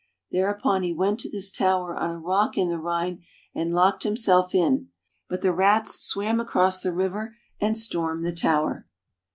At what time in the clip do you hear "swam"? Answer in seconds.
6.03-6.39